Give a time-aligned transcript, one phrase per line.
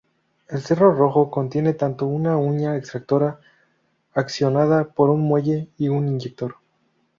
[0.49, 3.39] El cerrojo contiene tanto una uña extractora
[4.15, 6.55] accionada por un muelle y un eyector.